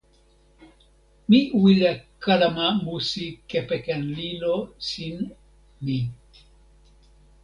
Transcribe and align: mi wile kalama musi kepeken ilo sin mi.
mi 1.29 1.39
wile 1.61 1.91
kalama 2.23 2.65
musi 2.83 3.25
kepeken 3.49 4.03
ilo 4.31 4.55
sin 4.87 5.15
mi. 5.83 5.99